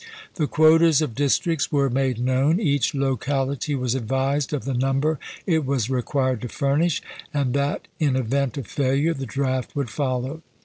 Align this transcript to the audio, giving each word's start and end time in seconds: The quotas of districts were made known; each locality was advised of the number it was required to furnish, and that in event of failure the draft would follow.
The 0.33 0.47
quotas 0.47 1.03
of 1.03 1.13
districts 1.13 1.71
were 1.71 1.87
made 1.87 2.17
known; 2.19 2.59
each 2.59 2.95
locality 2.95 3.75
was 3.75 3.93
advised 3.93 4.51
of 4.51 4.65
the 4.65 4.73
number 4.73 5.19
it 5.45 5.63
was 5.63 5.91
required 5.91 6.41
to 6.41 6.47
furnish, 6.49 7.03
and 7.31 7.53
that 7.53 7.87
in 7.99 8.15
event 8.15 8.57
of 8.57 8.65
failure 8.65 9.13
the 9.13 9.27
draft 9.27 9.75
would 9.75 9.91
follow. 9.91 10.41